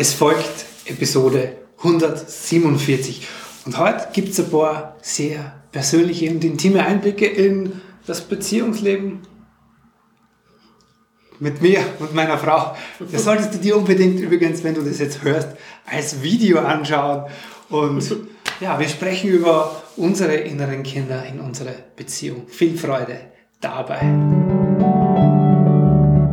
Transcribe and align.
Es 0.00 0.14
folgt 0.14 0.64
Episode 0.86 1.58
147 1.76 3.28
und 3.66 3.76
heute 3.76 4.08
gibt 4.14 4.30
es 4.30 4.40
ein 4.40 4.50
paar 4.50 4.96
sehr 5.02 5.60
persönliche 5.72 6.30
und 6.30 6.42
intime 6.42 6.86
Einblicke 6.86 7.26
in 7.26 7.82
das 8.06 8.22
Beziehungsleben 8.22 9.20
mit 11.38 11.60
mir 11.60 11.80
und 11.98 12.14
meiner 12.14 12.38
Frau. 12.38 12.74
Das 13.12 13.24
solltest 13.24 13.52
du 13.52 13.58
dir 13.58 13.76
unbedingt 13.76 14.18
übrigens, 14.20 14.64
wenn 14.64 14.72
du 14.72 14.80
das 14.80 15.00
jetzt 15.00 15.22
hörst, 15.22 15.50
als 15.84 16.22
Video 16.22 16.60
anschauen. 16.60 17.30
Und 17.68 18.02
ja, 18.58 18.80
wir 18.80 18.88
sprechen 18.88 19.28
über 19.28 19.82
unsere 19.98 20.36
inneren 20.36 20.82
Kinder 20.82 21.26
in 21.26 21.40
unserer 21.40 21.74
Beziehung. 21.94 22.48
Viel 22.48 22.78
Freude 22.78 23.20
dabei. 23.60 24.69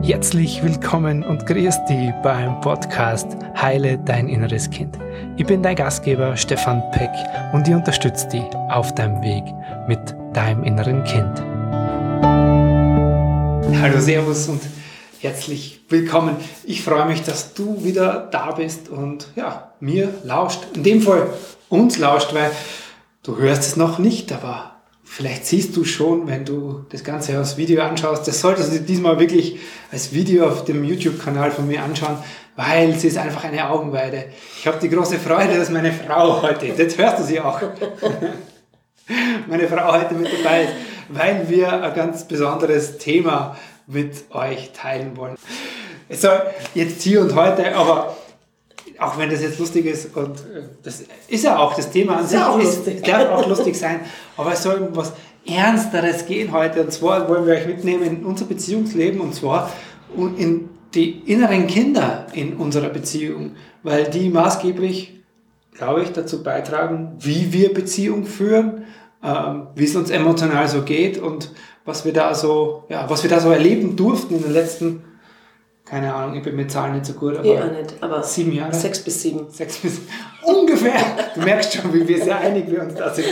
Herzlich 0.07 0.63
willkommen 0.63 1.21
und 1.21 1.45
grüß 1.45 1.83
dich 1.89 2.13
beim 2.23 2.61
Podcast 2.61 3.27
Heile 3.61 3.97
dein 3.97 4.29
inneres 4.29 4.69
Kind. 4.69 4.97
Ich 5.35 5.45
bin 5.45 5.61
dein 5.61 5.75
Gastgeber 5.75 6.37
Stefan 6.37 6.81
Peck 6.91 7.09
und 7.51 7.67
ich 7.67 7.73
unterstütze 7.73 8.25
dich 8.29 8.45
auf 8.69 8.95
deinem 8.95 9.21
Weg 9.21 9.43
mit 9.85 9.99
deinem 10.31 10.63
inneren 10.63 11.03
Kind. 11.03 11.41
Hallo, 13.81 13.99
Servus 13.99 14.47
und 14.47 14.61
herzlich 15.19 15.81
willkommen. 15.89 16.37
Ich 16.63 16.83
freue 16.83 17.05
mich, 17.05 17.23
dass 17.23 17.53
du 17.53 17.83
wieder 17.83 18.29
da 18.31 18.51
bist 18.51 18.87
und 18.87 19.27
ja, 19.35 19.73
mir 19.81 20.13
lauscht. 20.23 20.59
In 20.73 20.83
dem 20.83 21.01
Fall 21.01 21.27
uns 21.67 21.97
lauscht, 21.97 22.33
weil 22.33 22.51
du 23.23 23.35
hörst 23.35 23.63
es 23.63 23.75
noch 23.75 23.99
nicht, 23.99 24.31
aber 24.31 24.76
Vielleicht 25.09 25.45
siehst 25.47 25.75
du 25.75 25.83
schon, 25.83 26.27
wenn 26.27 26.45
du 26.45 26.85
das 26.89 27.03
Ganze 27.03 27.37
als 27.37 27.57
Video 27.57 27.81
anschaust, 27.81 28.27
das 28.27 28.39
solltest 28.39 28.73
du 28.73 28.79
diesmal 28.81 29.19
wirklich 29.19 29.57
als 29.91 30.13
Video 30.13 30.47
auf 30.47 30.65
dem 30.65 30.83
YouTube-Kanal 30.83 31.49
von 31.49 31.65
mir 31.65 31.81
anschauen, 31.81 32.17
weil 32.55 32.91
es 32.91 33.03
ist 33.03 33.17
einfach 33.17 33.43
eine 33.45 33.67
Augenweide. 33.69 34.25
Ich 34.59 34.67
habe 34.67 34.77
die 34.79 34.89
große 34.89 35.17
Freude, 35.17 35.57
dass 35.57 35.71
meine 35.71 35.91
Frau 35.91 36.41
heute, 36.43 36.67
jetzt 36.67 36.97
hörst 36.97 37.19
du 37.19 37.23
sie 37.23 37.39
auch, 37.39 37.59
meine 39.47 39.67
Frau 39.67 39.93
heute 39.93 40.13
mit 40.13 40.29
dabei 40.31 40.65
ist, 40.65 40.73
weil 41.09 41.49
wir 41.49 41.81
ein 41.81 41.95
ganz 41.95 42.27
besonderes 42.27 42.97
Thema 42.97 43.57
mit 43.87 44.25
euch 44.31 44.71
teilen 44.73 45.15
wollen. 45.17 45.35
Es 46.09 46.21
soll 46.21 46.41
jetzt 46.75 47.01
hier 47.01 47.21
und 47.21 47.33
heute, 47.33 47.75
aber 47.75 48.15
auch 48.99 49.17
wenn 49.17 49.29
das 49.29 49.41
jetzt 49.41 49.59
lustig 49.59 49.85
ist 49.85 50.15
und 50.15 50.37
äh, 50.39 50.63
das 50.83 51.03
ist 51.27 51.43
ja 51.43 51.57
auch 51.57 51.73
das 51.75 51.89
Thema 51.89 52.17
an 52.17 52.27
sich, 52.27 52.39
auch 52.39 52.59
ist, 52.59 52.87
darf 53.07 53.29
auch 53.31 53.47
lustig 53.47 53.75
sein, 53.75 54.01
aber 54.35 54.53
es 54.53 54.63
soll 54.63 54.79
um 54.79 54.95
was 54.95 55.13
Ernsteres 55.47 56.25
gehen 56.25 56.51
heute. 56.51 56.81
Und 56.81 56.91
zwar 56.91 57.27
wollen 57.29 57.45
wir 57.45 57.53
euch 57.53 57.67
mitnehmen 57.67 58.03
in 58.03 58.25
unser 58.25 58.45
Beziehungsleben. 58.45 59.21
Und 59.21 59.33
zwar 59.33 59.71
in 60.37 60.69
die 60.93 61.11
inneren 61.31 61.67
Kinder 61.67 62.27
in 62.33 62.55
unserer 62.55 62.89
Beziehung, 62.89 63.51
weil 63.83 64.09
die 64.09 64.29
maßgeblich, 64.29 65.21
glaube 65.73 66.03
ich, 66.03 66.11
dazu 66.11 66.43
beitragen, 66.43 67.15
wie 67.19 67.53
wir 67.53 67.73
Beziehung 67.73 68.25
führen, 68.25 68.85
ähm, 69.23 69.67
wie 69.75 69.85
es 69.85 69.95
uns 69.95 70.09
emotional 70.09 70.67
so 70.67 70.83
geht 70.83 71.17
und 71.17 71.51
was 71.85 72.03
wir 72.05 72.13
da 72.13 72.33
so, 72.35 72.83
ja, 72.89 73.09
was 73.09 73.23
wir 73.23 73.29
da 73.29 73.39
so 73.39 73.49
erleben 73.49 73.95
durften 73.95 74.35
in 74.35 74.43
den 74.43 74.53
letzten 74.53 75.03
keine 75.89 76.13
Ahnung, 76.13 76.35
ich 76.35 76.43
bin 76.43 76.55
mit 76.55 76.69
Zahlen 76.69 76.93
nicht 76.93 77.05
so 77.05 77.13
gut, 77.13 77.37
aber, 77.37 77.45
ich 77.45 77.59
auch 77.59 77.71
nicht, 77.71 77.95
aber 78.01 78.21
sieben 78.21 78.51
Jahre? 78.51 78.73
Sechs 78.73 78.99
bis 78.99 79.21
sieben. 79.21 79.47
Sechs 79.49 79.77
bis 79.77 80.01
ungefähr. 80.43 80.99
Du 81.33 81.41
merkst 81.41 81.73
schon, 81.73 81.93
wie 81.93 82.05
wir 82.07 82.21
sehr 82.21 82.37
einig 82.39 82.69
wir 82.69 82.81
uns 82.81 82.95
da 82.95 83.13
sind. 83.13 83.27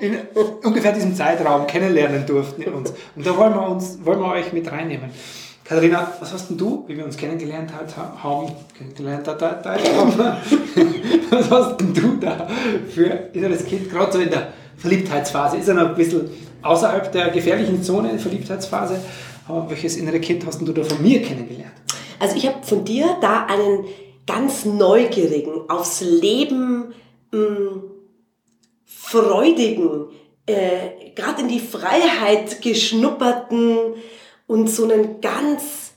In 0.00 0.18
ungefähr 0.62 0.92
diesem 0.92 1.14
Zeitraum 1.14 1.66
kennenlernen 1.66 2.24
durften 2.26 2.62
in 2.62 2.72
uns. 2.72 2.92
Und 3.16 3.26
da 3.26 3.36
wollen 3.36 3.54
wir 3.54 3.68
uns, 3.68 3.98
wollen 4.04 4.20
wir 4.20 4.28
euch 4.28 4.52
mit 4.52 4.70
reinnehmen. 4.70 5.10
Katharina, 5.64 6.12
was 6.18 6.32
hast 6.32 6.50
denn 6.50 6.58
du, 6.58 6.84
wie 6.88 6.96
wir 6.96 7.04
uns 7.04 7.16
kennengelernt 7.16 7.72
haben, 7.96 8.52
kennengelernt 8.76 9.26
da, 9.26 9.34
da, 9.34 9.76
was 11.30 11.50
hast 11.50 11.76
denn 11.76 11.94
du 11.94 12.16
da 12.16 12.48
für 12.92 13.04
inneres 13.32 13.64
Kind, 13.64 13.88
gerade 13.88 14.12
so 14.12 14.18
in 14.18 14.30
der 14.30 14.48
Verliebtheitsphase? 14.76 15.58
Ist 15.58 15.68
er 15.68 15.74
noch 15.74 15.90
ein 15.90 15.94
bisschen 15.94 16.28
außerhalb 16.62 17.12
der 17.12 17.30
gefährlichen 17.30 17.84
Zone, 17.84 18.18
Verliebtheitsphase? 18.18 19.00
Aber 19.46 19.70
welches 19.70 19.96
innere 19.96 20.18
Kind 20.20 20.44
hast 20.44 20.60
du 20.60 20.72
da 20.72 20.82
von 20.82 21.02
mir 21.02 21.22
kennengelernt? 21.22 21.79
Also 22.20 22.36
ich 22.36 22.46
habe 22.46 22.64
von 22.64 22.84
dir 22.84 23.16
da 23.20 23.46
einen 23.46 23.86
ganz 24.26 24.64
neugierigen, 24.64 25.68
aufs 25.68 26.00
Leben 26.00 26.94
mh, 27.32 27.40
mm, 27.40 27.82
freudigen, 28.84 30.06
äh, 30.46 31.12
gerade 31.16 31.42
in 31.42 31.48
die 31.48 31.58
Freiheit 31.58 32.62
geschnupperten 32.62 33.94
und 34.46 34.68
so 34.68 34.84
einen 34.84 35.20
ganz 35.20 35.94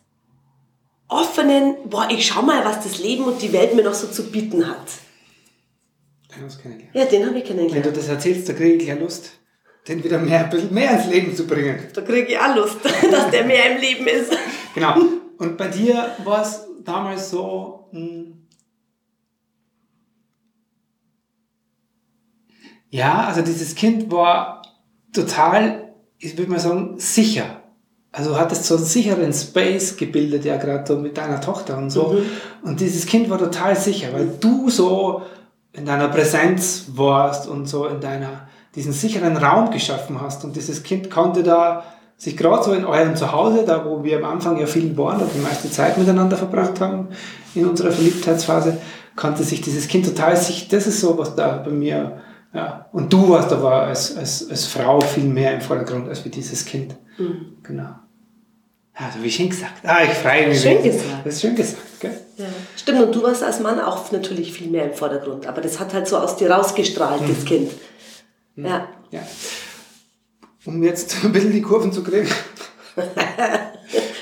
offenen, 1.07 1.75
boah, 1.85 2.07
ich 2.09 2.25
schau 2.25 2.41
mal, 2.41 2.65
was 2.65 2.83
das 2.83 2.97
Leben 2.97 3.25
und 3.25 3.41
die 3.41 3.53
Welt 3.53 3.75
mir 3.75 3.83
noch 3.83 3.93
so 3.93 4.07
zu 4.07 4.31
bieten 4.31 4.67
hat. 4.67 4.87
Den 6.35 6.43
hast 6.45 6.57
du 6.57 6.61
kennengelernt. 6.63 6.95
Ja, 6.95 7.05
den 7.05 7.27
habe 7.27 7.37
ich 7.37 7.43
kennengelernt. 7.43 7.85
Wenn 7.85 7.93
du 7.93 7.99
das 7.99 8.09
erzählst, 8.09 8.49
da 8.49 8.53
kriege 8.53 8.81
ich 8.81 8.87
ja 8.87 8.95
Lust 8.95 9.33
den 9.87 10.03
wieder 10.03 10.17
mehr, 10.17 10.45
ein 10.45 10.49
bisschen 10.49 10.73
mehr 10.73 10.91
ins 10.91 11.07
Leben 11.07 11.35
zu 11.35 11.45
bringen. 11.45 11.77
Da 11.93 12.01
kriege 12.01 12.31
ich 12.31 12.39
auch 12.39 12.55
Lust, 12.55 12.77
dass 13.11 13.29
der 13.31 13.43
mehr 13.43 13.75
im 13.75 13.81
Leben 13.81 14.07
ist. 14.07 14.31
Genau. 14.73 14.95
Und 15.43 15.57
bei 15.57 15.67
dir 15.67 16.11
war 16.23 16.41
es 16.41 16.65
damals 16.85 17.29
so, 17.29 17.89
mh, 17.91 17.99
hm, 17.99 18.33
ja, 22.89 23.25
also 23.25 23.41
dieses 23.41 23.75
Kind 23.75 24.09
war 24.09 24.61
total, 25.11 25.93
ich 26.17 26.37
würde 26.37 26.51
mal 26.51 26.59
sagen, 26.59 26.95
sicher. 26.97 27.61
Also 28.11 28.37
hattest 28.37 28.65
so 28.65 28.75
einen 28.75 28.85
sicheren 28.85 29.33
Space 29.33 29.97
gebildet, 29.97 30.45
ja, 30.45 30.57
gerade 30.57 30.85
so 30.87 30.97
mit 30.97 31.17
deiner 31.17 31.41
Tochter 31.41 31.77
und 31.77 31.89
so. 31.89 32.13
Mhm. 32.13 32.25
Und 32.61 32.79
dieses 32.79 33.05
Kind 33.07 33.29
war 33.29 33.39
total 33.39 33.75
sicher, 33.75 34.13
weil 34.13 34.37
du 34.39 34.69
so 34.69 35.23
in 35.73 35.85
deiner 35.85 36.07
Präsenz 36.07 36.85
warst 36.93 37.47
und 37.47 37.65
so 37.65 37.87
in 37.87 37.99
deiner, 37.99 38.47
diesen 38.75 38.93
sicheren 38.93 39.35
Raum 39.35 39.71
geschaffen 39.71 40.21
hast. 40.21 40.45
Und 40.45 40.55
dieses 40.55 40.83
Kind 40.83 41.09
konnte 41.09 41.41
da 41.41 41.83
sich 42.17 42.37
gerade 42.37 42.63
so 42.63 42.73
in 42.73 42.85
eurem 42.85 43.15
Zuhause, 43.15 43.63
da 43.65 43.85
wo 43.85 44.03
wir 44.03 44.17
am 44.17 44.25
Anfang 44.25 44.59
ja 44.59 44.65
viel 44.65 44.95
waren 44.97 45.21
und 45.21 45.29
die 45.33 45.39
meiste 45.39 45.69
Zeit 45.69 45.97
miteinander 45.97 46.37
verbracht 46.37 46.79
haben 46.79 47.09
in 47.55 47.67
unserer 47.67 47.91
Verliebtheitsphase, 47.91 48.77
konnte 49.15 49.43
sich 49.43 49.61
dieses 49.61 49.87
Kind 49.87 50.05
total 50.05 50.37
sich, 50.37 50.67
das 50.67 50.87
ist 50.87 51.01
so, 51.01 51.17
was 51.17 51.35
da 51.35 51.57
bei 51.57 51.71
mir, 51.71 52.21
ja, 52.53 52.87
und 52.91 53.11
du 53.11 53.29
warst 53.29 53.51
aber 53.51 53.83
als, 53.83 54.15
als, 54.15 54.49
als 54.49 54.65
Frau 54.65 55.01
viel 55.01 55.25
mehr 55.25 55.53
im 55.53 55.61
Vordergrund 55.61 56.07
als 56.07 56.23
wie 56.23 56.29
dieses 56.29 56.65
Kind. 56.65 56.95
Mhm. 57.17 57.57
Genau. 57.63 57.89
Also 58.95 59.23
wie 59.23 59.31
schön 59.31 59.49
gesagt. 59.49 59.83
Ah, 59.83 60.03
ich 60.03 60.11
freue 60.11 60.47
mich. 60.47 60.61
Schön 60.61 60.83
gesagt. 60.83 61.25
Das 61.25 61.33
ist 61.33 61.41
schön 61.41 61.55
gesagt, 61.55 61.99
gell? 61.99 62.15
Ja. 62.37 62.45
Stimmt, 62.75 63.01
und 63.01 63.15
du 63.15 63.23
warst 63.23 63.43
als 63.43 63.59
Mann 63.59 63.79
auch 63.79 64.11
natürlich 64.11 64.53
viel 64.53 64.69
mehr 64.69 64.85
im 64.85 64.93
Vordergrund. 64.93 65.47
Aber 65.47 65.61
das 65.61 65.79
hat 65.79 65.93
halt 65.93 66.07
so 66.07 66.17
aus 66.17 66.35
dir 66.35 66.51
rausgestrahlt, 66.51 67.21
mhm. 67.21 67.35
das 67.35 67.45
Kind. 67.45 67.71
Hm. 68.55 68.65
Ja. 68.65 68.87
ja. 69.09 69.21
Um 70.65 70.81
jetzt 70.83 71.23
ein 71.23 71.31
bisschen 71.31 71.51
die 71.51 71.61
Kurven 71.61 71.91
zu 71.91 72.03
kriegen. 72.03 72.29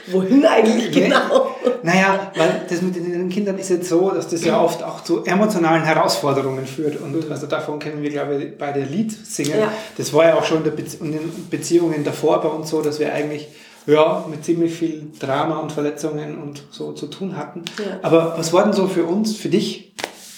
Wohin 0.08 0.46
eigentlich 0.46 0.92
genau? 0.92 1.56
Naja, 1.84 2.32
weil 2.36 2.66
das 2.70 2.82
mit 2.82 2.96
den 2.96 3.30
Kindern 3.30 3.58
ist 3.58 3.70
jetzt 3.70 3.90
so, 3.90 4.12
dass 4.12 4.28
das 4.28 4.44
ja 4.44 4.62
oft 4.62 4.84
auch 4.84 5.04
zu 5.04 5.24
emotionalen 5.24 5.84
Herausforderungen 5.84 6.66
führt. 6.66 7.00
Und 7.00 7.30
also 7.32 7.48
davon 7.48 7.80
kennen 7.80 8.02
wir, 8.02 8.10
glaube 8.10 8.42
ich, 8.42 8.58
bei 8.58 8.72
der 8.72 8.86
Lied 8.86 9.12
singen. 9.12 9.60
Ja. 9.60 9.72
Das 9.98 10.14
war 10.14 10.26
ja 10.26 10.36
auch 10.36 10.46
schon 10.46 10.64
in 10.66 11.12
den 11.12 11.50
Beziehungen 11.50 12.04
davor 12.04 12.42
bei 12.42 12.50
uns 12.50 12.70
so, 12.70 12.82
dass 12.82 13.00
wir 13.00 13.14
eigentlich 13.14 13.50
ja, 13.88 14.26
mit 14.30 14.46
ziemlich 14.46 14.74
viel 14.74 15.12
Drama 15.20 15.60
und 15.60 15.72
Verletzungen 15.72 16.38
und 16.38 16.64
so 16.72 16.94
zu 16.94 17.08
tun 17.08 17.38
hatten. 17.38 17.64
Ja. 17.80 18.00
Aber 18.02 18.36
was 18.38 18.54
war 18.54 18.64
denn 18.64 18.74
so 18.74 18.88
für 18.88 19.06
uns, 19.06 19.36
für 19.36 19.50
dich 19.50 19.94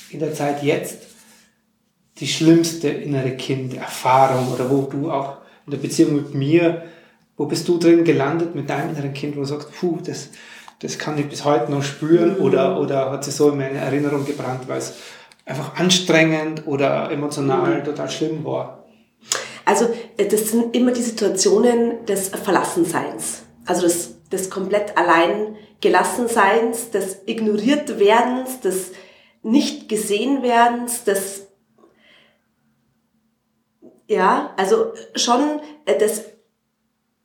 in 0.09 0.19
der 0.19 0.33
Zeit 0.33 0.63
jetzt 0.63 0.99
die 2.19 2.27
schlimmste 2.27 2.89
innere 2.89 3.31
Kind-Erfahrung 3.31 4.53
oder 4.53 4.69
wo 4.69 4.83
du 4.83 5.11
auch 5.11 5.37
in 5.65 5.71
der 5.71 5.77
Beziehung 5.77 6.15
mit 6.15 6.33
mir, 6.33 6.83
wo 7.37 7.45
bist 7.45 7.67
du 7.67 7.77
drin 7.77 8.03
gelandet 8.03 8.55
mit 8.55 8.69
deinem 8.69 8.91
inneren 8.91 9.13
Kind, 9.13 9.35
wo 9.35 9.41
du 9.41 9.45
sagst, 9.45 9.69
puh, 9.79 9.99
das, 10.05 10.29
das 10.79 10.97
kann 10.97 11.17
ich 11.17 11.27
bis 11.27 11.45
heute 11.45 11.71
noch 11.71 11.83
spüren 11.83 12.37
mhm. 12.37 12.45
oder, 12.45 12.79
oder 12.79 13.11
hat 13.11 13.23
sich 13.23 13.35
so 13.35 13.49
in 13.49 13.57
meine 13.57 13.79
Erinnerung 13.79 14.25
gebrannt, 14.25 14.67
weil 14.67 14.77
es 14.77 14.95
einfach 15.45 15.75
anstrengend 15.75 16.67
oder 16.67 17.11
emotional 17.11 17.79
mhm. 17.79 17.83
total 17.83 18.09
schlimm 18.09 18.45
war? 18.45 18.85
Also 19.65 19.89
äh, 20.17 20.25
das 20.27 20.49
sind 20.49 20.75
immer 20.75 20.91
die 20.91 21.01
Situationen 21.01 22.05
des 22.05 22.29
Verlassenseins. 22.29 23.43
Also 23.65 23.83
das, 23.83 24.29
des 24.29 24.49
komplett 24.49 24.97
allein 24.97 25.55
Gelassenseins, 25.81 26.91
des 26.91 27.19
ignoriert 27.25 27.99
werdens, 27.99 28.59
des 28.61 28.91
nicht 29.41 29.89
gesehen 29.89 30.41
werdens, 30.41 31.03
des 31.03 31.42
ja, 34.07 34.53
also 34.57 34.93
schon 35.15 35.59
äh, 35.85 35.97
das 35.97 36.23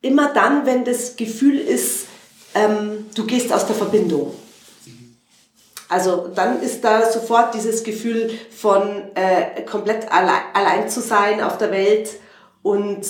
immer 0.01 0.33
dann, 0.33 0.67
wenn 0.67 0.85
das 0.85 1.17
Gefühl 1.17 1.59
ist, 1.59 2.07
ähm, 2.55 3.07
du 3.15 3.27
gehst 3.27 3.53
aus 3.53 3.67
der 3.67 3.77
Verbindung. 3.77 4.35
Also 5.89 6.29
dann 6.35 6.61
ist 6.61 6.83
da 6.85 7.11
sofort 7.11 7.55
dieses 7.55 7.83
Gefühl 7.83 8.31
von 8.51 9.11
äh, 9.15 9.63
komplett 9.63 10.11
allein, 10.13 10.43
allein 10.53 10.89
zu 10.89 11.01
sein 11.01 11.41
auf 11.41 11.57
der 11.57 11.71
Welt 11.71 12.11
und 12.63 13.07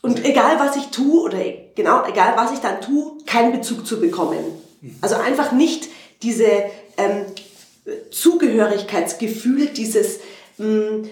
und 0.00 0.24
egal 0.24 0.58
was 0.58 0.76
ich 0.76 0.86
tue 0.86 1.22
oder 1.22 1.38
genau 1.76 2.04
egal 2.06 2.32
was 2.36 2.52
ich 2.52 2.60
dann 2.60 2.80
tue, 2.80 3.18
keinen 3.26 3.52
Bezug 3.52 3.86
zu 3.86 4.00
bekommen. 4.00 4.42
Also 5.00 5.16
einfach 5.16 5.52
nicht 5.52 5.88
diese 6.22 6.46
ähm, 6.96 7.26
Zugehörigkeitsgefühl, 8.10 9.66
dieses 9.68 10.20
mh, 10.58 11.08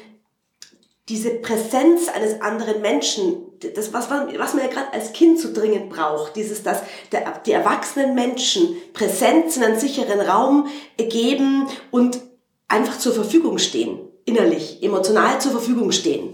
diese 1.10 1.30
Präsenz 1.30 2.08
eines 2.08 2.40
anderen 2.40 2.80
Menschen, 2.80 3.42
das, 3.74 3.92
was, 3.92 4.08
man, 4.08 4.28
was 4.38 4.54
man 4.54 4.64
ja 4.64 4.70
gerade 4.70 4.92
als 4.92 5.12
Kind 5.12 5.40
so 5.40 5.52
dringend 5.52 5.90
braucht, 5.90 6.36
dieses, 6.36 6.62
dass 6.62 6.82
der, 7.10 7.40
die 7.44 7.52
erwachsenen 7.52 8.14
Menschen 8.14 8.76
Präsenz 8.92 9.56
in 9.56 9.64
einen 9.64 9.78
sicheren 9.78 10.20
Raum 10.20 10.68
geben 10.96 11.66
und 11.90 12.20
einfach 12.68 12.96
zur 12.98 13.12
Verfügung 13.12 13.58
stehen, 13.58 13.98
innerlich, 14.24 14.82
emotional 14.82 15.40
zur 15.40 15.50
Verfügung 15.50 15.90
stehen, 15.90 16.32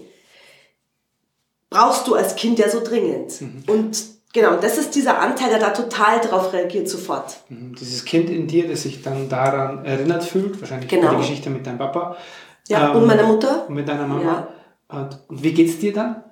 brauchst 1.71 2.06
du 2.06 2.15
als 2.15 2.37
Kind 2.37 2.59
ja 2.59 2.69
so 2.69 2.85
dringend. 2.85 3.41
Mhm. 3.41 3.62
Und 3.67 4.16
genau, 4.37 4.56
das 4.56 4.79
ist 4.79 4.94
dieser 4.94 5.19
Anteil, 5.19 5.50
der 5.50 5.59
da 5.59 5.71
total 5.71 6.21
darauf 6.21 6.53
reagiert 6.53 6.88
sofort. 6.88 7.38
Mhm. 7.49 7.75
Dieses 7.75 8.05
Kind 8.05 8.31
in 8.31 8.47
dir, 8.47 8.69
das 8.69 8.83
sich 8.83 9.03
dann 9.03 9.29
daran 9.29 9.85
erinnert 9.85 10.25
fühlt, 10.25 10.61
wahrscheinlich 10.61 10.88
genau. 10.88 11.11
die 11.11 11.17
Geschichte 11.17 11.50
mit 11.50 11.67
deinem 11.67 11.79
Papa. 11.79 12.17
Ja, 12.69 12.91
ähm, 12.91 12.97
und 12.97 13.06
meiner 13.06 13.25
Mutter. 13.25 13.67
Und 13.69 13.75
mit 13.75 13.88
deiner 13.88 14.06
Mama. 14.06 14.23
Ja 14.23 14.49
und 14.88 15.19
wie 15.29 15.53
geht's 15.53 15.79
dir 15.79 15.93
dann? 15.93 16.23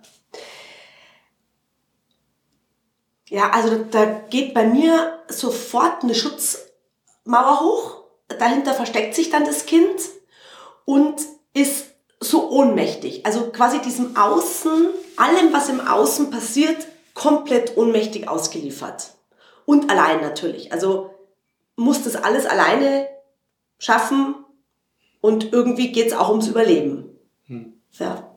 Ja, 3.28 3.50
also 3.50 3.84
da 3.90 4.04
geht 4.30 4.54
bei 4.54 4.64
mir 4.64 5.18
sofort 5.28 6.02
eine 6.02 6.14
Schutzmauer 6.14 7.60
hoch. 7.60 8.04
Dahinter 8.38 8.74
versteckt 8.74 9.14
sich 9.14 9.30
dann 9.30 9.44
das 9.44 9.66
Kind 9.66 9.96
und 10.84 11.16
ist 11.52 11.86
so 12.20 12.50
ohnmächtig. 12.50 13.26
Also 13.26 13.50
quasi 13.50 13.80
diesem 13.80 14.16
Außen, 14.16 14.88
allem, 15.16 15.52
was 15.52 15.68
im 15.68 15.80
Außen 15.80 16.30
passiert, 16.30 16.86
komplett 17.14 17.76
ohnmächtig 17.76 18.28
ausgeliefert. 18.28 19.12
Und 19.64 19.90
allein 19.90 20.20
natürlich. 20.20 20.72
Also 20.72 21.10
muss 21.76 22.04
das 22.04 22.16
alles 22.16 22.46
alleine 22.46 23.08
schaffen 23.78 24.34
und 25.20 25.52
irgendwie 25.52 25.92
geht's 25.92 26.12
auch 26.12 26.30
ums 26.30 26.48
Überleben. 26.48 27.08
Hm. 27.46 27.74
Ja. 27.92 28.30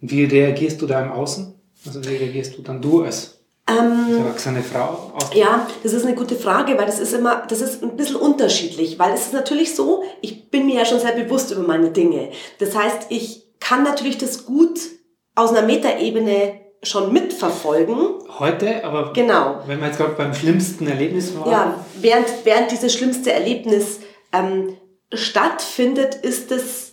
Wie 0.00 0.24
reagierst 0.24 0.80
du 0.82 0.86
da 0.86 1.02
im 1.02 1.12
Außen? 1.12 1.54
Also 1.86 2.04
wie 2.04 2.16
reagierst 2.16 2.56
du 2.58 2.62
dann 2.62 2.82
du 2.82 3.02
als 3.02 3.38
ähm, 3.68 4.18
erwachsene 4.18 4.62
Frau? 4.62 5.12
Ja, 5.34 5.66
das 5.82 5.92
ist 5.92 6.04
eine 6.04 6.14
gute 6.14 6.36
Frage, 6.36 6.76
weil 6.76 6.86
das 6.86 6.98
ist 6.98 7.12
immer, 7.12 7.46
das 7.48 7.60
ist 7.60 7.82
ein 7.82 7.96
bisschen 7.96 8.16
unterschiedlich, 8.16 8.98
weil 8.98 9.14
es 9.14 9.26
ist 9.26 9.32
natürlich 9.32 9.74
so, 9.74 10.04
ich 10.20 10.50
bin 10.50 10.66
mir 10.66 10.76
ja 10.76 10.84
schon 10.84 11.00
sehr 11.00 11.12
bewusst 11.12 11.50
über 11.50 11.62
meine 11.62 11.90
Dinge. 11.90 12.30
Das 12.58 12.76
heißt, 12.76 13.06
ich 13.10 13.44
kann 13.58 13.82
natürlich 13.82 14.18
das 14.18 14.44
gut 14.44 14.78
aus 15.34 15.50
einer 15.50 15.66
Metaebene 15.66 16.65
schon 16.82 17.12
mitverfolgen. 17.12 17.96
Heute, 18.38 18.84
aber 18.84 19.12
genau. 19.12 19.62
wenn 19.66 19.80
man 19.80 19.88
jetzt 19.88 19.98
gerade 19.98 20.14
beim 20.14 20.34
schlimmsten 20.34 20.86
Erlebnis 20.86 21.36
war. 21.36 21.50
Ja, 21.50 21.84
während, 21.96 22.26
während 22.44 22.70
dieses 22.70 22.94
schlimmste 22.94 23.32
Erlebnis 23.32 24.00
ähm, 24.32 24.76
stattfindet, 25.12 26.14
ist 26.14 26.52
es 26.52 26.86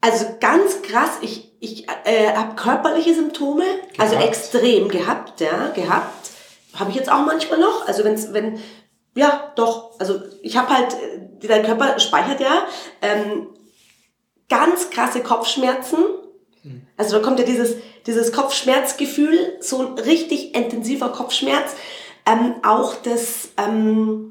also 0.00 0.26
ganz 0.40 0.82
krass, 0.82 1.18
ich, 1.20 1.52
ich 1.60 1.86
äh, 2.04 2.32
habe 2.34 2.54
körperliche 2.54 3.14
Symptome, 3.14 3.64
also 3.64 3.82
gehabt. 3.92 4.00
also 4.00 4.16
extrem 4.16 4.88
gehabt, 4.88 5.40
ja, 5.40 5.68
gehabt. 5.74 6.30
Habe 6.74 6.90
ich 6.90 6.96
jetzt 6.96 7.12
auch 7.12 7.26
manchmal 7.26 7.58
noch. 7.58 7.86
Also 7.86 8.04
wenn's, 8.04 8.32
wenn, 8.32 8.58
ja, 9.14 9.52
doch. 9.56 9.98
Also 9.98 10.20
ich 10.40 10.56
habe 10.56 10.70
halt, 10.70 10.94
äh, 10.94 11.46
dein 11.46 11.64
Körper 11.64 11.98
speichert 11.98 12.40
ja 12.40 12.64
ähm, 13.02 13.48
ganz 14.48 14.88
krasse 14.90 15.22
Kopfschmerzen. 15.22 15.98
Also 16.96 17.16
da 17.16 17.22
kommt 17.22 17.38
ja 17.38 17.44
dieses, 17.44 17.76
dieses 18.06 18.32
Kopfschmerzgefühl, 18.32 19.56
so 19.60 19.78
ein 19.78 19.98
richtig 19.98 20.54
intensiver 20.54 21.10
Kopfschmerz. 21.10 21.74
Ähm, 22.26 22.56
auch 22.62 22.94
das 22.96 23.50
ähm, 23.56 24.30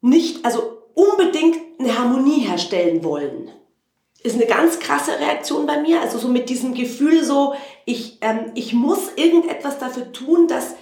nicht, 0.00 0.44
also 0.44 0.78
unbedingt 0.94 1.56
eine 1.78 1.98
Harmonie 1.98 2.40
herstellen 2.40 3.02
wollen 3.02 3.50
ist 4.26 4.34
eine 4.34 4.46
ganz 4.46 4.80
krasse 4.80 5.18
Reaktion 5.20 5.66
bei 5.66 5.80
mir. 5.80 6.00
Also 6.00 6.18
so 6.18 6.28
mit 6.28 6.48
diesem 6.48 6.74
Gefühl 6.74 7.24
so, 7.24 7.54
ich, 7.84 8.18
ähm, 8.20 8.50
ich 8.54 8.72
muss 8.72 9.10
irgendetwas 9.14 9.78
dafür 9.78 10.12
tun, 10.12 10.48
dass 10.48 10.74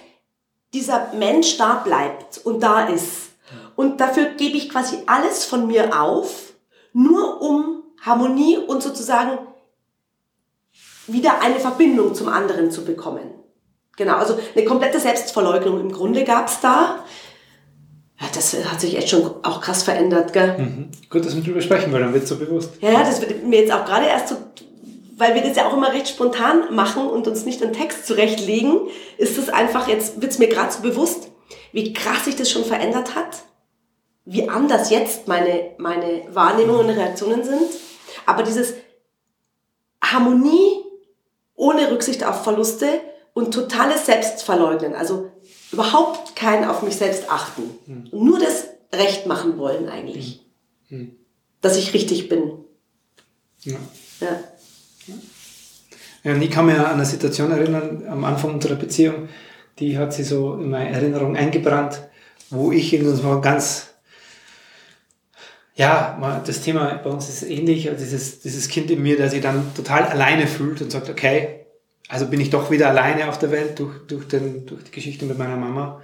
dieser 0.73 1.13
Mensch 1.13 1.57
da 1.57 1.75
bleibt 1.75 2.39
und 2.43 2.61
da 2.61 2.87
ist. 2.87 3.33
Und 3.75 4.01
dafür 4.01 4.25
gebe 4.25 4.57
ich 4.57 4.69
quasi 4.69 4.97
alles 5.05 5.45
von 5.45 5.67
mir 5.67 6.01
auf, 6.01 6.53
nur 6.91 7.41
um 7.41 7.83
Harmonie 8.01 8.57
und 8.57 8.81
sozusagen 8.81 9.37
wieder 11.07 11.41
eine 11.41 11.59
Verbindung 11.59 12.13
zum 12.15 12.27
anderen 12.27 12.71
zu 12.71 12.85
bekommen. 12.85 13.33
Genau, 13.97 14.15
also 14.15 14.37
eine 14.55 14.65
komplette 14.65 14.99
Selbstverleugnung 14.99 15.79
im 15.79 15.91
Grunde 15.91 16.23
gab 16.23 16.47
es 16.47 16.59
da. 16.59 16.99
Ja, 18.19 18.27
das 18.33 18.53
hat 18.69 18.79
sich 18.79 18.97
echt 18.97 19.09
schon 19.09 19.23
auch 19.43 19.61
krass 19.61 19.83
verändert, 19.83 20.33
gell? 20.33 20.57
Mhm. 20.57 20.89
Gut, 21.09 21.25
dass 21.25 21.35
wir 21.35 21.43
darüber 21.43 21.61
sprechen, 21.61 21.91
weil 21.91 22.01
dann 22.01 22.13
wird 22.13 22.23
es 22.23 22.29
so 22.29 22.37
bewusst. 22.37 22.71
Ja, 22.81 22.91
ja, 22.91 22.99
das 22.99 23.21
wird 23.21 23.45
mir 23.45 23.61
jetzt 23.61 23.73
auch 23.73 23.85
gerade 23.85 24.05
erst 24.05 24.29
so, 24.29 24.35
weil 25.17 25.35
wir 25.35 25.41
das 25.41 25.55
ja 25.55 25.67
auch 25.67 25.73
immer 25.73 25.93
recht 25.93 26.07
spontan 26.09 26.73
machen 26.73 27.07
und 27.07 27.27
uns 27.27 27.45
nicht 27.45 27.61
einen 27.61 27.73
Text 27.73 28.05
zurechtlegen, 28.05 28.87
ist 29.17 29.37
es 29.37 29.49
einfach, 29.49 29.87
jetzt 29.87 30.21
wird 30.21 30.31
es 30.31 30.39
mir 30.39 30.47
gerade 30.47 30.71
so 30.71 30.81
bewusst, 30.81 31.29
wie 31.71 31.93
krass 31.93 32.25
sich 32.25 32.35
das 32.35 32.49
schon 32.49 32.63
verändert 32.63 33.15
hat, 33.15 33.43
wie 34.25 34.49
anders 34.49 34.89
jetzt 34.89 35.27
meine, 35.27 35.71
meine 35.77 36.23
Wahrnehmungen 36.29 36.87
und 36.87 36.89
Reaktionen 36.89 37.43
sind. 37.43 37.69
Aber 38.25 38.43
dieses 38.43 38.73
Harmonie 40.01 40.84
ohne 41.65 41.89
Rücksicht 41.91 42.23
auf 42.23 42.43
Verluste 42.43 43.01
und 43.33 43.53
totales 43.53 44.05
Selbstverleugnen, 44.05 44.93
also 44.93 45.31
überhaupt 45.71 46.35
kein 46.35 46.63
auf 46.63 46.83
mich 46.83 46.95
selbst 46.95 47.29
achten. 47.29 47.63
Hm. 47.85 48.09
Nur 48.11 48.39
das 48.39 48.67
Recht 48.93 49.25
machen 49.25 49.57
wollen 49.57 49.89
eigentlich. 49.89 50.45
Hm. 50.89 50.99
hm. 50.99 51.15
Dass 51.61 51.77
ich 51.77 51.93
richtig 51.93 52.29
bin. 52.29 52.51
Ja. 53.61 53.77
ja. 54.21 54.39
Ja, 56.23 56.33
und 56.33 56.41
ich 56.41 56.49
kann 56.49 56.65
mich 56.65 56.75
an 56.75 56.85
eine 56.85 57.05
Situation 57.05 57.51
erinnern, 57.51 58.03
am 58.07 58.23
Anfang 58.23 58.55
unserer 58.55 58.75
Beziehung, 58.75 59.29
die 59.77 59.97
hat 59.97 60.13
sie 60.13 60.23
so 60.23 60.55
in 60.55 60.69
meine 60.71 60.89
Erinnerung 60.89 61.35
eingebrannt, 61.35 62.01
wo 62.49 62.71
ich 62.71 62.93
irgendwie 62.93 63.15
so 63.15 63.41
ganz, 63.41 63.94
ja, 65.75 66.41
das 66.45 66.61
Thema 66.61 67.01
bei 67.03 67.09
uns 67.09 67.27
ist 67.27 67.43
ähnlich, 67.43 67.89
also 67.89 68.01
dieses, 68.01 68.39
dieses 68.39 68.69
Kind 68.69 68.89
in 68.91 69.03
mir, 69.03 69.17
der 69.17 69.29
sich 69.29 69.41
dann 69.41 69.73
total 69.75 70.03
alleine 70.03 70.47
fühlt 70.47 70.81
und 70.81 70.91
sagt, 70.91 71.09
okay, 71.09 71.65
also 72.07 72.27
bin 72.27 72.39
ich 72.39 72.49
doch 72.49 72.71
wieder 72.71 72.89
alleine 72.89 73.27
auf 73.27 73.39
der 73.39 73.51
Welt 73.51 73.77
durch, 73.79 74.07
durch, 74.07 74.27
den, 74.27 74.65
durch 74.65 74.83
die 74.85 74.91
Geschichte 74.91 75.25
mit 75.25 75.37
meiner 75.37 75.57
Mama. 75.57 76.01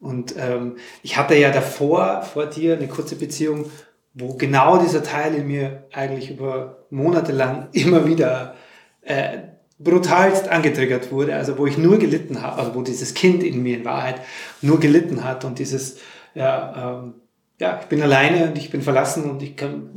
Und 0.00 0.34
ähm, 0.36 0.76
ich 1.04 1.16
hatte 1.16 1.36
ja 1.36 1.52
davor, 1.52 2.22
vor 2.22 2.46
dir, 2.46 2.76
eine 2.76 2.88
kurze 2.88 3.14
Beziehung, 3.14 3.70
wo 4.14 4.34
genau 4.34 4.78
dieser 4.78 5.04
Teil 5.04 5.34
in 5.36 5.46
mir 5.46 5.84
eigentlich 5.92 6.30
über 6.30 6.86
Monate 6.90 7.30
lang 7.30 7.68
immer 7.72 8.06
wieder 8.06 8.56
äh, 9.02 9.38
brutalst 9.78 10.48
angetriggert 10.48 11.12
wurde, 11.12 11.36
also 11.36 11.58
wo 11.58 11.66
ich 11.66 11.78
nur 11.78 11.98
gelitten 11.98 12.42
habe, 12.42 12.60
also 12.60 12.74
wo 12.74 12.82
dieses 12.82 13.14
Kind 13.14 13.44
in 13.44 13.62
mir 13.62 13.76
in 13.76 13.84
Wahrheit 13.84 14.20
nur 14.60 14.80
gelitten 14.80 15.22
hat 15.22 15.44
und 15.44 15.60
dieses, 15.60 15.98
ja, 16.34 17.00
ähm, 17.04 17.14
ja, 17.62 17.78
ich 17.80 17.86
bin 17.86 18.02
alleine 18.02 18.48
und 18.48 18.58
ich 18.58 18.70
bin 18.70 18.82
verlassen 18.82 19.30
und 19.30 19.40
ich 19.40 19.54
kann, 19.54 19.88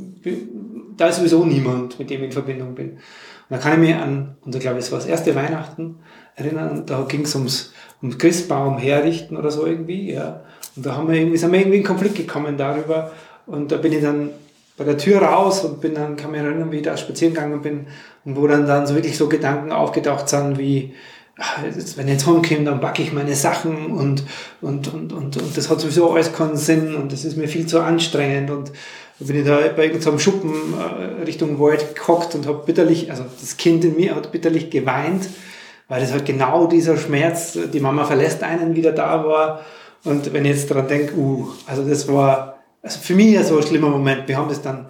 da 0.96 1.08
ist 1.08 1.16
sowieso 1.16 1.44
niemand, 1.44 1.98
mit 1.98 2.08
dem 2.10 2.20
ich 2.20 2.26
in 2.26 2.32
Verbindung 2.32 2.76
bin. 2.76 2.90
Und 2.90 3.00
da 3.48 3.58
kann 3.58 3.72
ich 3.72 3.88
mich 3.88 3.96
an, 3.96 4.36
und 4.44 4.54
ich 4.54 4.60
glaube, 4.60 4.78
es 4.78 4.92
war 4.92 5.00
das 5.00 5.08
erste 5.08 5.34
Weihnachten 5.34 5.96
erinnern, 6.36 6.84
da 6.86 7.04
ging 7.08 7.22
es 7.22 7.34
ums, 7.34 7.72
ums 8.00 8.18
Christbaum 8.18 8.78
herrichten 8.78 9.36
oder 9.36 9.50
so 9.50 9.66
irgendwie, 9.66 10.12
ja. 10.12 10.42
Und 10.76 10.86
da 10.86 10.94
haben 10.94 11.08
wir 11.08 11.16
irgendwie, 11.16 11.38
sind 11.38 11.50
wir 11.50 11.58
irgendwie 11.58 11.78
in 11.78 11.84
Konflikt 11.84 12.14
gekommen 12.14 12.56
darüber. 12.56 13.10
Und 13.46 13.72
da 13.72 13.78
bin 13.78 13.92
ich 13.92 14.02
dann 14.02 14.30
bei 14.76 14.84
der 14.84 14.96
Tür 14.96 15.22
raus 15.22 15.64
und 15.64 15.80
bin 15.80 15.94
dann, 15.94 16.16
kann 16.16 16.30
mich 16.30 16.42
erinnern, 16.42 16.70
wie 16.70 16.76
ich 16.76 16.82
da 16.82 16.96
spazieren 16.96 17.34
gegangen 17.34 17.62
bin 17.62 17.86
und 18.24 18.36
wo 18.36 18.46
dann, 18.46 18.64
dann 18.68 18.86
so 18.86 18.94
wirklich 18.94 19.16
so 19.16 19.28
Gedanken 19.28 19.72
aufgetaucht 19.72 20.28
sind 20.28 20.56
wie, 20.56 20.94
ach, 21.38 21.62
wenn 21.62 22.06
ich 22.06 22.14
jetzt 22.14 22.26
heimkomme, 22.26 22.64
dann 22.64 22.80
packe 22.80 23.02
ich 23.02 23.12
meine 23.12 23.34
Sachen 23.34 23.90
und, 23.90 24.24
und, 24.60 24.92
und, 24.92 25.12
und, 25.12 25.36
und 25.36 25.56
das 25.56 25.70
hat 25.70 25.80
sowieso 25.80 26.12
alles 26.12 26.32
keinen 26.32 26.56
Sinn 26.56 26.94
und 26.94 27.12
das 27.12 27.24
ist 27.24 27.36
mir 27.36 27.48
viel 27.48 27.66
zu 27.66 27.80
anstrengend 27.80 28.50
und 28.50 28.72
da 29.18 29.24
bin 29.24 29.38
ich 29.38 29.46
da 29.46 29.58
bei 29.74 29.86
irgendeinem 29.86 30.18
Schuppen 30.18 30.52
äh, 30.74 31.22
Richtung 31.22 31.58
Wald 31.58 31.94
gehockt 31.94 32.34
und 32.34 32.46
habe 32.46 32.62
bitterlich, 32.66 33.10
also 33.10 33.24
das 33.40 33.56
Kind 33.56 33.84
in 33.84 33.96
mir 33.96 34.14
hat 34.14 34.30
bitterlich 34.32 34.70
geweint, 34.70 35.28
weil 35.88 36.00
das 36.00 36.12
halt 36.12 36.26
genau 36.26 36.66
dieser 36.66 36.96
Schmerz, 36.96 37.58
die 37.72 37.80
Mama 37.80 38.04
verlässt 38.04 38.42
einen, 38.42 38.74
wieder 38.74 38.92
da 38.92 39.24
war. 39.24 39.64
Und 40.04 40.32
wenn 40.32 40.44
ich 40.44 40.52
jetzt 40.52 40.70
daran 40.70 40.88
denke, 40.88 41.14
uh, 41.16 41.48
also 41.66 41.88
das 41.88 42.08
war 42.08 42.56
also 42.86 43.00
für 43.00 43.16
mich 43.16 43.32
ja 43.32 43.42
so 43.42 43.56
ein 43.56 43.64
schlimmer 43.64 43.88
Moment. 43.88 44.28
Wir 44.28 44.36
haben 44.36 44.48
das 44.48 44.62
dann 44.62 44.86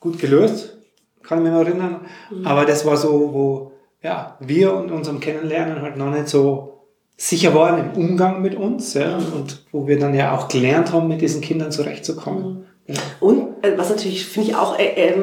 gut 0.00 0.18
gelöst, 0.18 0.76
kann 1.22 1.38
ich 1.38 1.44
mich 1.44 1.52
noch 1.52 1.64
erinnern. 1.64 2.00
Mhm. 2.30 2.44
Aber 2.44 2.64
das 2.64 2.84
war 2.84 2.96
so, 2.96 3.32
wo 3.32 3.72
ja, 4.02 4.36
wir 4.40 4.74
und 4.74 4.90
unserem 4.90 5.20
Kennenlernen 5.20 5.82
halt 5.82 5.96
noch 5.96 6.10
nicht 6.10 6.28
so 6.28 6.74
sicher 7.16 7.54
waren 7.54 7.78
im 7.80 8.00
Umgang 8.00 8.40
mit 8.42 8.54
uns 8.54 8.94
ja, 8.94 9.16
und 9.16 9.64
wo 9.72 9.88
wir 9.88 9.98
dann 9.98 10.14
ja 10.14 10.36
auch 10.36 10.48
gelernt 10.48 10.92
haben, 10.92 11.08
mit 11.08 11.20
diesen 11.20 11.40
Kindern 11.40 11.72
zurechtzukommen. 11.72 12.66
Mhm. 12.86 12.94
Und 13.20 13.64
äh, 13.64 13.76
was 13.76 13.90
natürlich, 13.90 14.24
finde 14.24 14.50
ich, 14.50 14.56
auch 14.56 14.78
äh, 14.78 15.08
äh, 15.08 15.14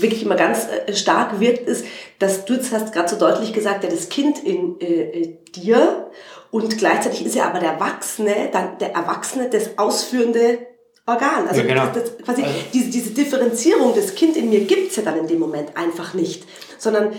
wirklich 0.00 0.22
immer 0.24 0.34
ganz 0.34 0.66
äh, 0.86 0.92
stark 0.92 1.40
wirkt, 1.40 1.68
ist, 1.68 1.86
dass 2.18 2.44
du 2.44 2.54
jetzt 2.54 2.72
hast 2.72 2.92
gerade 2.92 3.08
so 3.08 3.16
deutlich 3.16 3.52
gesagt, 3.52 3.84
ja, 3.84 3.90
das 3.90 4.08
Kind 4.08 4.42
in 4.42 4.80
äh, 4.80 5.36
dir 5.54 6.10
Und 6.50 6.78
gleichzeitig 6.78 7.24
ist 7.24 7.34
ja 7.34 7.48
aber 7.48 7.60
der 7.60 7.72
Erwachsene, 7.72 8.50
dann 8.52 8.78
der 8.78 8.94
Erwachsene 8.94 9.48
das 9.48 9.78
ausführende 9.78 10.58
Organ. 11.06 11.46
Also, 11.48 11.60
Ja, 11.60 11.66
genau. 11.66 11.86
das, 11.94 12.04
das, 12.04 12.18
quasi 12.24 12.42
Also- 12.42 12.54
diese, 12.74 12.90
diese 12.90 13.10
Differenzierung 13.10 13.94
des 13.94 14.14
Kind 14.14 14.36
in 14.36 14.50
mir 14.50 14.64
gibt's 14.64 14.96
ja 14.96 15.02
dann 15.02 15.18
in 15.18 15.26
dem 15.26 15.38
Moment 15.38 15.76
einfach 15.76 16.14
nicht. 16.14 16.44
Sondern 16.78 17.12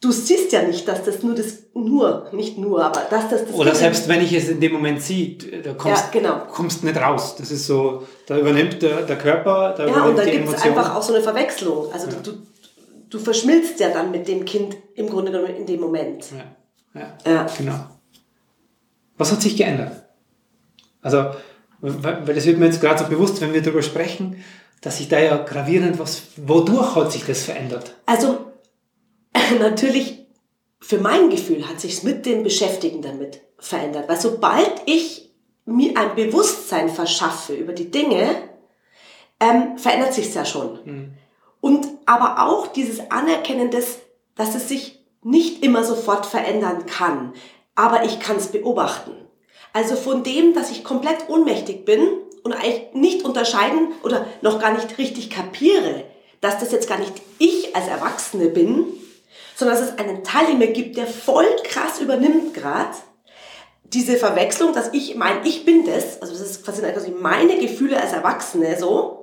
du 0.00 0.12
siehst 0.12 0.52
ja 0.52 0.62
nicht, 0.62 0.88
dass 0.88 1.04
das 1.04 1.22
nur 1.22 1.34
das, 1.34 1.58
nur, 1.74 2.28
nicht 2.32 2.58
nur, 2.58 2.82
aber 2.84 3.00
dass 3.10 3.28
das 3.28 3.44
das 3.46 3.54
Oder 3.54 3.74
selbst 3.74 4.08
wenn 4.08 4.22
ich 4.22 4.32
es 4.32 4.48
in 4.48 4.60
dem 4.60 4.72
Moment 4.72 5.02
sehe, 5.02 5.36
da 5.62 5.74
kommst, 5.74 6.04
Ja, 6.04 6.20
genau. 6.20 6.38
kommst 6.50 6.82
nicht 6.84 6.96
raus. 6.96 7.36
Das 7.36 7.50
ist 7.50 7.66
so, 7.66 8.06
da 8.26 8.38
übernimmt 8.38 8.80
der, 8.82 9.02
der 9.02 9.18
Körper, 9.18 9.74
da 9.76 9.86
Ja, 9.86 10.04
und 10.04 10.12
übernimmt 10.12 10.26
die 10.26 10.38
gibt 10.38 10.54
es 10.56 10.62
einfach 10.62 10.94
auch 10.94 11.02
so 11.02 11.12
eine 11.14 11.22
Verwechslung. 11.22 11.92
Also 11.92 12.08
du, 12.22 12.32
du 13.10 13.18
verschmilzt 13.18 13.78
ja 13.80 13.90
dann 13.90 14.10
mit 14.10 14.26
dem 14.26 14.44
Kind 14.44 14.76
im 14.94 15.08
Grunde 15.08 15.32
genommen 15.32 15.54
in 15.54 15.66
dem 15.66 15.80
Moment. 15.80 16.24
Ja, 16.94 17.00
ja, 17.00 17.32
Ja. 17.32 17.46
genau. 17.56 17.84
Was 19.18 19.32
hat 19.32 19.42
sich 19.42 19.56
geändert? 19.56 19.92
Also, 21.02 21.26
weil 21.80 22.26
weil 22.26 22.34
das 22.34 22.46
wird 22.46 22.58
mir 22.58 22.66
jetzt 22.66 22.80
gerade 22.80 22.98
so 22.98 23.08
bewusst, 23.08 23.40
wenn 23.42 23.52
wir 23.52 23.62
darüber 23.62 23.82
sprechen, 23.82 24.42
dass 24.80 24.96
sich 24.96 25.08
da 25.08 25.18
ja 25.18 25.36
gravierend 25.36 25.98
was, 25.98 26.22
wodurch 26.36 26.94
hat 26.96 27.12
sich 27.12 27.24
das 27.26 27.42
verändert? 27.42 27.94
Also 28.06 28.49
natürlich, 29.58 30.26
für 30.80 30.98
mein 30.98 31.30
Gefühl 31.30 31.68
hat 31.68 31.80
sich 31.80 32.02
mit 32.02 32.26
dem 32.26 32.42
Beschäftigen 32.42 33.02
damit 33.02 33.40
verändert. 33.58 34.08
Weil 34.08 34.20
sobald 34.20 34.72
ich 34.86 35.30
mir 35.66 35.96
ein 35.96 36.14
Bewusstsein 36.14 36.88
verschaffe 36.88 37.54
über 37.54 37.72
die 37.72 37.90
Dinge, 37.90 38.34
ähm, 39.38 39.78
verändert 39.78 40.14
sich's 40.14 40.34
ja 40.34 40.44
schon. 40.44 40.78
Und 41.60 41.86
aber 42.06 42.46
auch 42.48 42.68
dieses 42.68 43.10
Anerkennen 43.10 43.70
des, 43.70 43.98
dass 44.34 44.54
es 44.54 44.68
sich 44.68 45.04
nicht 45.22 45.62
immer 45.62 45.84
sofort 45.84 46.26
verändern 46.26 46.86
kann, 46.86 47.34
aber 47.74 48.04
ich 48.04 48.20
kann 48.20 48.36
es 48.36 48.48
beobachten. 48.48 49.12
Also 49.72 49.94
von 49.94 50.22
dem, 50.24 50.54
dass 50.54 50.70
ich 50.70 50.82
komplett 50.82 51.28
ohnmächtig 51.28 51.84
bin 51.84 52.00
und 52.42 52.52
eigentlich 52.52 52.94
nicht 52.94 53.24
unterscheiden 53.24 53.92
oder 54.02 54.26
noch 54.42 54.58
gar 54.58 54.72
nicht 54.72 54.98
richtig 54.98 55.30
kapiere, 55.30 56.04
dass 56.40 56.58
das 56.58 56.72
jetzt 56.72 56.88
gar 56.88 56.98
nicht 56.98 57.12
ich 57.38 57.76
als 57.76 57.86
Erwachsene 57.86 58.46
bin, 58.46 58.86
sondern 59.54 59.76
dass 59.78 59.90
es 59.90 59.98
einen 59.98 60.24
Teil 60.24 60.50
in 60.50 60.58
mir 60.58 60.72
gibt, 60.72 60.96
der 60.96 61.06
voll 61.06 61.46
krass 61.64 62.00
übernimmt 62.00 62.54
gerade. 62.54 62.96
Diese 63.84 64.16
Verwechslung, 64.16 64.72
dass 64.72 64.92
ich 64.92 65.16
mein, 65.16 65.44
ich 65.44 65.64
bin 65.64 65.84
das, 65.84 66.22
also 66.22 66.32
das 66.32 66.42
ist 66.42 66.64
quasi 66.64 66.82
meine 67.10 67.58
Gefühle 67.58 68.00
als 68.00 68.12
Erwachsene 68.12 68.78
so, 68.78 69.20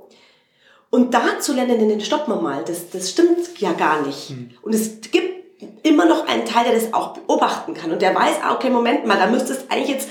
und 0.90 1.14
da 1.14 1.40
zu 1.40 1.54
lernen, 1.54 1.90
den 1.90 2.02
stoppen 2.02 2.34
wir 2.34 2.42
mal, 2.42 2.64
das, 2.64 2.90
das 2.90 3.10
stimmt 3.10 3.60
ja 3.60 3.74
gar 3.74 4.06
nicht. 4.06 4.34
Und 4.62 4.74
es 4.74 5.02
gibt 5.12 5.86
immer 5.86 6.06
noch 6.06 6.28
einen 6.28 6.46
Teil, 6.46 6.66
der 6.66 6.76
das 6.76 6.94
auch 6.94 7.14
beobachten 7.14 7.74
kann 7.74 7.92
und 7.92 8.02
der 8.02 8.16
weiß, 8.16 8.38
ah, 8.44 8.56
okay, 8.56 8.70
Moment 8.70 9.06
mal, 9.06 9.18
da 9.18 9.28
müsstest 9.28 9.70
eigentlich 9.70 9.90
jetzt 9.90 10.10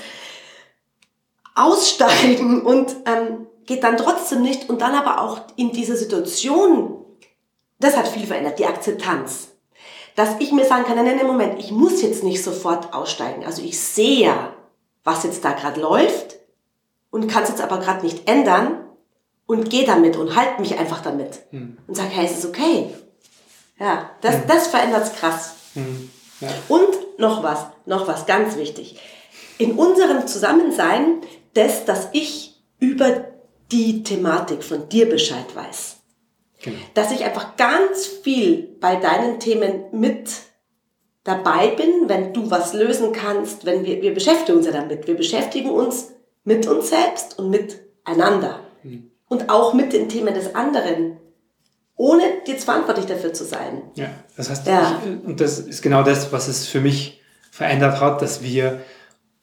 aussteigen 1.55 2.61
und 2.65 2.95
ähm, 3.05 3.47
geht 3.65 3.83
dann 3.83 3.97
trotzdem 3.97 4.41
nicht 4.41 4.69
und 4.69 4.81
dann 4.81 4.93
aber 4.93 5.21
auch 5.21 5.41
in 5.55 5.71
dieser 5.71 5.95
Situation, 5.95 7.03
das 7.79 7.97
hat 7.97 8.07
viel 8.07 8.27
verändert, 8.27 8.59
die 8.59 8.65
Akzeptanz. 8.65 9.49
Dass 10.17 10.39
ich 10.39 10.51
mir 10.51 10.65
sagen 10.65 10.83
kann, 10.83 10.95
nein, 10.95 11.15
nein, 11.15 11.27
Moment, 11.27 11.59
ich 11.59 11.69
muss 11.69 12.01
jetzt 12.01 12.23
nicht 12.23 12.43
sofort 12.43 12.91
aussteigen. 12.91 13.45
Also 13.45 13.61
ich 13.61 13.79
sehe 13.79 14.25
ja, 14.25 14.51
was 15.03 15.23
jetzt 15.23 15.45
da 15.45 15.51
gerade 15.51 15.79
läuft 15.79 16.37
und 17.11 17.27
kann 17.27 17.43
es 17.43 17.49
jetzt 17.49 17.61
aber 17.61 17.77
gerade 17.77 18.03
nicht 18.03 18.27
ändern 18.27 18.83
und 19.45 19.69
gehe 19.69 19.85
damit 19.85 20.17
und 20.17 20.35
halte 20.35 20.59
mich 20.59 20.79
einfach 20.79 21.03
damit 21.03 21.41
und 21.51 21.95
sage, 21.95 22.09
hey, 22.09 22.25
es 22.25 22.39
ist 22.39 22.45
okay. 22.47 22.95
Ja, 23.79 24.09
das, 24.21 24.47
das 24.47 24.65
verändert 24.69 25.03
es 25.03 25.13
krass. 25.13 25.53
Hm, 25.75 26.09
ja. 26.41 26.49
Und 26.67 27.19
noch 27.19 27.43
was, 27.43 27.67
noch 27.85 28.07
was 28.07 28.25
ganz 28.25 28.57
wichtig. 28.57 28.99
In 29.59 29.73
unserem 29.73 30.25
Zusammensein, 30.25 31.21
das, 31.53 31.85
dass 31.85 32.07
ich 32.13 32.59
über 32.79 33.25
die 33.71 34.01
Thematik 34.01 34.63
von 34.63 34.89
dir 34.89 35.07
Bescheid 35.07 35.55
weiß. 35.55 35.96
Genau. 36.61 36.77
Dass 36.93 37.11
ich 37.11 37.23
einfach 37.23 37.55
ganz 37.55 38.05
viel 38.07 38.75
bei 38.79 38.95
deinen 38.95 39.39
Themen 39.39 39.85
mit 39.91 40.29
dabei 41.23 41.69
bin, 41.69 42.07
wenn 42.07 42.33
du 42.33 42.49
was 42.49 42.73
lösen 42.73 43.11
kannst, 43.11 43.65
wenn 43.65 43.85
wir, 43.85 44.01
wir 44.01 44.13
beschäftigen 44.13 44.57
uns 44.57 44.65
ja 44.65 44.71
damit. 44.71 45.07
Wir 45.07 45.15
beschäftigen 45.15 45.69
uns 45.69 46.13
mit 46.45 46.65
uns 46.67 46.89
selbst 46.89 47.37
und 47.37 47.49
miteinander. 47.49 48.61
Und 49.27 49.49
auch 49.49 49.73
mit 49.73 49.91
den 49.91 50.07
Themen 50.07 50.33
des 50.33 50.55
anderen, 50.55 51.17
ohne 51.97 52.23
jetzt 52.45 52.63
verantwortlich 52.63 53.05
dafür 53.07 53.33
zu 53.33 53.43
sein. 53.43 53.81
Ja, 53.95 54.09
das 54.37 54.49
heißt, 54.49 54.65
Ja. 54.67 55.01
ich, 55.03 55.27
und 55.27 55.41
das 55.41 55.59
ist 55.59 55.81
genau 55.81 56.03
das, 56.03 56.31
was 56.31 56.47
es 56.47 56.65
für 56.67 56.79
mich 56.79 57.21
verändert 57.51 57.99
hat, 57.99 58.21
dass 58.21 58.41
wir 58.41 58.79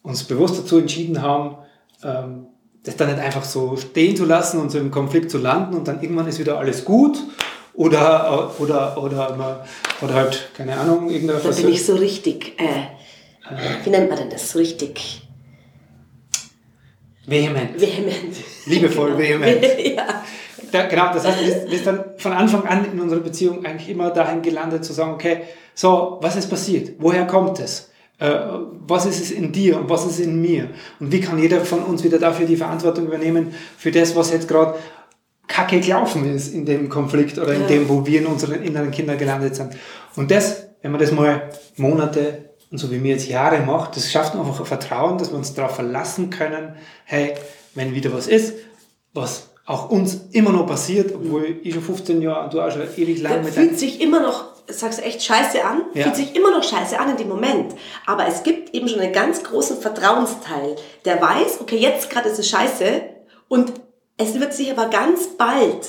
uns 0.03 0.25
bewusst 0.25 0.59
dazu 0.59 0.79
entschieden 0.79 1.21
haben, 1.21 1.59
ähm, 2.03 2.47
das 2.85 2.97
dann 2.97 3.09
nicht 3.09 3.21
einfach 3.21 3.45
so 3.45 3.77
stehen 3.77 4.15
zu 4.17 4.25
lassen 4.27 4.61
und 4.61 4.71
so 4.71 4.79
im 4.79 4.91
Konflikt 4.91 5.31
zu 5.31 5.39
landen 5.39 5.75
und 5.75 5.89
dann 5.89 6.03
irgendwann 6.03 6.29
ist 6.29 6.39
wieder 6.39 6.59
alles 6.59 6.85
gut 6.85 7.19
oder, 7.73 8.55
oder, 8.59 9.03
oder, 9.03 9.37
man, 9.37 9.57
oder 10.01 10.15
halt, 10.15 10.51
keine 10.57 10.79
Ahnung, 10.79 11.11
irgendein 11.11 11.41
Da 11.43 11.49
bin 11.51 11.69
ich 11.69 11.85
so 11.85 11.97
richtig, 11.97 12.55
äh, 12.61 13.85
wie 13.85 13.91
nennt 13.91 14.09
man 14.09 14.19
denn 14.19 14.31
das? 14.31 14.51
So 14.53 14.59
richtig 14.59 15.23
vehement. 17.27 17.81
vehement. 17.81 18.37
Liebevoll 18.67 19.17
Genau. 19.17 19.19
vehement. 19.19 19.63
ja. 19.97 20.23
Da, 20.71 20.87
genau, 20.87 21.13
das 21.13 21.27
heißt, 21.27 21.71
wir 21.71 21.77
sind 21.79 21.87
dann 21.87 22.05
von 22.19 22.33
Anfang 22.33 22.67
an 22.67 22.85
in 22.93 23.01
unserer 23.01 23.21
Beziehung 23.21 23.65
eigentlich 23.65 23.89
immer 23.89 24.11
dahin 24.11 24.43
gelandet 24.43 24.85
zu 24.85 24.93
sagen, 24.93 25.13
okay, 25.13 25.43
so, 25.75 26.19
was 26.21 26.37
ist 26.37 26.51
passiert? 26.51 26.93
Woher 26.99 27.27
kommt 27.27 27.61
es? 27.61 27.91
Äh, 28.25 28.41
was 28.87 29.05
ist 29.07 29.21
es 29.21 29.31
in 29.31 29.53
dir 29.53 29.79
und 29.79 29.89
was 29.91 30.07
ist 30.07 30.19
in 30.19 30.41
mir? 30.41 30.69
Und 31.01 31.13
wie 31.13 31.21
kann 31.21 31.39
jeder 31.39 31.61
von 31.61 31.83
uns 31.83 32.05
wieder 32.05 32.19
dafür 32.19 32.47
die 32.47 32.57
Verantwortung 32.57 33.07
übernehmen, 33.07 33.55
für 33.77 33.91
das, 33.91 34.17
was 34.17 34.33
jetzt 34.33 34.49
gerade 34.49 34.75
kacke 35.47 35.81
gelaufen 35.81 36.35
ist 36.35 36.55
in 36.55 36.65
dem 36.65 36.89
Konflikt 36.89 37.39
oder 37.39 37.53
in 37.53 37.63
Ja. 37.63 37.67
dem, 37.67 37.89
wo 37.89 38.07
wir 38.07 38.21
in 38.21 38.27
unseren 38.27 38.63
inneren 38.63 38.91
Kindern 38.91 39.19
gelandet 39.19 39.55
sind. 39.57 39.75
Und 40.17 40.31
das, 40.31 40.67
wenn 40.81 40.93
man 40.93 41.01
das 41.01 41.13
mal 41.13 41.51
Monate 41.77 42.51
und 42.71 42.79
so 42.79 42.91
wie 42.91 42.99
mir 42.99 43.13
jetzt 43.13 43.29
Jahre 43.29 43.61
macht, 43.61 43.97
das 43.97 44.11
schafft 44.11 44.35
einfach 44.35 44.59
ein 44.61 44.67
Vertrauen, 44.67 45.19
dass 45.19 45.31
wir 45.31 45.37
uns 45.39 45.53
darauf 45.55 45.75
verlassen 45.75 46.31
können, 46.31 46.75
hey, 47.05 47.35
wenn 47.75 47.95
wieder 47.95 48.13
was 48.13 48.27
ist, 48.27 48.55
was 49.13 49.51
auch 49.67 49.91
uns 49.91 50.29
immer 50.33 50.51
noch 50.53 50.67
passiert, 50.67 51.15
obwohl 51.15 51.57
ich 51.63 51.75
schon 51.75 51.83
15 51.83 52.23
Jahre 52.23 52.45
und 52.45 52.55
du 52.55 52.61
auch 52.61 52.71
schon 52.71 52.83
ewig 52.97 53.21
lang 53.21 53.37
Das 53.37 53.45
mit 53.45 53.55
fühlt 53.55 53.79
sich 53.79 54.01
immer 54.01 54.21
noch, 54.21 54.54
sagst 54.69 54.99
du 54.99 55.03
echt 55.03 55.23
scheiße 55.23 55.65
an, 55.65 55.83
Ja. 55.95 56.05
fühlt 56.05 56.17
sich 56.17 56.37
immer 56.37 56.51
noch 56.51 56.63
scheiße 56.63 56.99
an 56.99 57.11
in 57.11 57.17
dem 57.17 57.29
Moment. 57.29 57.75
Aber 58.07 58.27
es 58.27 58.43
gibt 58.43 58.75
eben 58.75 58.89
schon 58.89 59.01
einen 59.01 59.13
ganz 59.13 59.43
großen 59.43 59.79
Vertrauensteil, 59.81 60.77
der 61.05 61.21
weiß, 61.21 61.61
okay, 61.61 61.77
jetzt 61.77 62.11
gerade 62.11 62.29
ist 62.29 62.39
es 62.39 62.49
scheiße 62.49 63.03
und 63.49 63.73
es 64.17 64.39
wird 64.39 64.55
sich 64.55 64.71
aber 64.71 64.87
ganz 64.89 65.27
bald 65.37 65.87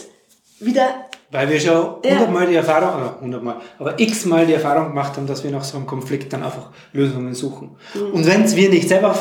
wieder 0.59 0.87
Weil 1.31 1.49
wir 1.49 1.59
schon 1.59 1.95
hundertmal 2.03 2.47
die 2.47 2.55
Erfahrung, 2.55 3.01
oder 3.01 3.17
hundertmal, 3.19 3.57
aber 3.77 3.99
x-mal 3.99 4.45
die 4.45 4.53
Erfahrung 4.53 4.89
gemacht 4.89 5.17
haben, 5.17 5.27
dass 5.27 5.43
wir 5.43 5.51
nach 5.51 5.63
so 5.63 5.77
einem 5.77 5.85
Konflikt 5.85 6.31
dann 6.33 6.43
einfach 6.43 6.69
Lösungen 6.93 7.33
suchen. 7.33 7.75
Mhm. 7.93 8.11
Und 8.13 8.25
wenn 8.25 8.43
es 8.43 8.55
wir 8.55 8.69
nicht 8.69 8.87
selber 8.87 9.17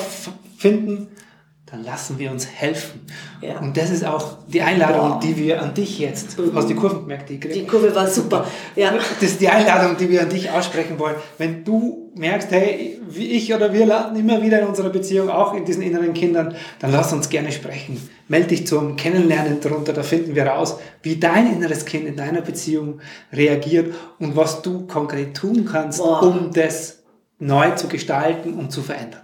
finden, 0.59 1.09
dann 1.75 1.85
lassen 1.85 2.19
wir 2.19 2.31
uns 2.31 2.47
helfen. 2.47 3.01
Ja. 3.41 3.59
Und 3.59 3.77
das 3.77 3.91
ist 3.91 4.05
auch 4.05 4.39
die 4.47 4.63
Einladung, 4.63 5.11
Boah. 5.11 5.21
die 5.21 5.37
wir 5.37 5.61
an 5.61 5.75
dich 5.75 5.99
jetzt, 5.99 6.37
hast 6.55 6.69
die 6.69 6.75
Kurven 6.75 7.01
gemerkt, 7.01 7.29
die 7.29 7.35
ich 7.35 7.41
gekriegt 7.41 7.63
Die 7.63 7.67
Kurve 7.67 7.95
war 7.95 8.07
super. 8.07 8.47
Ja. 8.77 8.93
Das 8.93 9.31
ist 9.31 9.41
die 9.41 9.49
Einladung, 9.49 9.97
die 9.97 10.09
wir 10.09 10.23
an 10.23 10.29
dich 10.29 10.51
aussprechen 10.51 10.99
wollen. 10.99 11.17
Wenn 11.37 11.65
du 11.65 12.13
merkst, 12.15 12.51
hey, 12.53 13.01
wie 13.09 13.33
ich 13.33 13.53
oder 13.53 13.73
wir 13.73 13.87
landen 13.87 14.21
immer 14.21 14.41
wieder 14.41 14.61
in 14.61 14.69
unserer 14.69 14.91
Beziehung, 14.91 15.31
auch 15.31 15.55
in 15.55 15.65
diesen 15.65 15.83
inneren 15.83 16.15
Kindern, 16.15 16.55
dann 16.79 16.93
lass 16.93 17.13
uns 17.13 17.29
gerne 17.29 17.51
sprechen. 17.51 18.01
Meld 18.29 18.53
dich 18.53 18.67
zum 18.67 18.95
Kennenlernen 18.95 19.61
darunter, 19.61 19.93
da 19.93 20.05
finden 20.05 20.37
wir 20.37 20.47
raus, 20.47 20.79
wie 21.03 21.17
dein 21.17 21.53
inneres 21.53 21.85
Kind 21.85 22.07
in 22.07 22.17
deiner 22.17 22.41
Beziehung 22.41 23.01
reagiert 23.33 23.95
und 24.21 24.37
was 24.37 24.63
du 24.63 24.87
konkret 24.87 25.37
tun 25.37 25.65
kannst, 25.71 25.99
Boah. 25.99 26.23
um 26.23 26.53
das 26.53 27.03
neu 27.41 27.73
zu 27.73 27.89
gestalten 27.89 28.55
und 28.55 28.71
zu 28.71 28.81
verändern. 28.81 29.24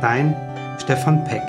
Dein 0.00 0.34
Stefan 0.78 1.24
Peck. 1.24 1.42